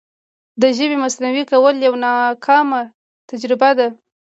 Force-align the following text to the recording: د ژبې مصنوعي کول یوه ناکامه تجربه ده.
د 0.61 0.63
ژبې 0.77 0.97
مصنوعي 1.03 1.43
کول 1.51 1.75
یوه 1.85 1.99
ناکامه 2.05 2.81
تجربه 3.29 3.69
ده. 3.77 3.87